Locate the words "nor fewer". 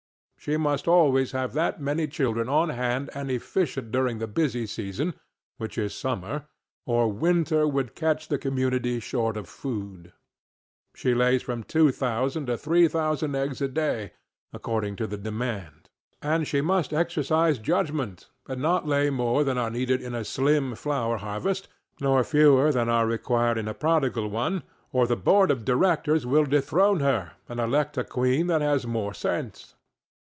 21.99-22.71